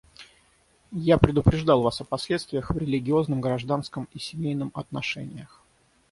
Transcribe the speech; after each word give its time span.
Я 1.03 1.19
предупреждал 1.19 1.83
вас 1.83 2.01
о 2.01 2.05
последствиях 2.05 2.71
в 2.71 2.77
религиозном, 2.79 3.39
гражданском 3.39 4.07
и 4.11 4.17
семейном 4.17 4.71
отношениях. 4.73 5.61